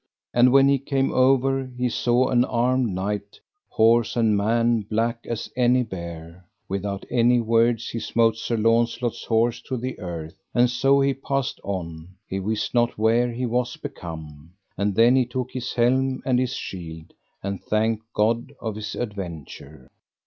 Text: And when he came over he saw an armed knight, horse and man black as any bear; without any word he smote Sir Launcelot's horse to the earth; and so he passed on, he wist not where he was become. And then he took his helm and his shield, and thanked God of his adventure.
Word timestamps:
And 0.33 0.51
when 0.51 0.67
he 0.67 0.79
came 0.79 1.11
over 1.13 1.69
he 1.77 1.87
saw 1.87 2.29
an 2.29 2.43
armed 2.43 2.89
knight, 2.89 3.39
horse 3.69 4.15
and 4.15 4.35
man 4.35 4.81
black 4.81 5.27
as 5.27 5.47
any 5.55 5.83
bear; 5.83 6.43
without 6.67 7.05
any 7.11 7.39
word 7.39 7.79
he 7.81 7.99
smote 7.99 8.35
Sir 8.35 8.57
Launcelot's 8.57 9.25
horse 9.25 9.61
to 9.61 9.77
the 9.77 9.99
earth; 9.99 10.33
and 10.55 10.71
so 10.71 10.99
he 11.01 11.13
passed 11.13 11.61
on, 11.63 12.15
he 12.27 12.39
wist 12.39 12.73
not 12.73 12.97
where 12.97 13.31
he 13.31 13.45
was 13.45 13.77
become. 13.77 14.53
And 14.75 14.95
then 14.95 15.15
he 15.15 15.27
took 15.27 15.51
his 15.51 15.71
helm 15.73 16.23
and 16.25 16.39
his 16.39 16.55
shield, 16.55 17.13
and 17.43 17.63
thanked 17.63 18.11
God 18.15 18.53
of 18.59 18.77
his 18.77 18.95
adventure. 18.95 19.91